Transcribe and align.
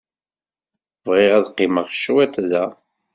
Bɣiɣ 1.05 1.33
ad 1.37 1.47
qqimeɣ 1.51 1.87
cwiṭ 1.99 2.35
da. 2.49 2.65